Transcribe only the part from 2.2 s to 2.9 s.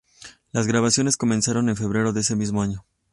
ese mismo año.